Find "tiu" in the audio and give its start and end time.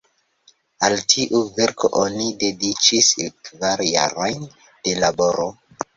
1.13-1.41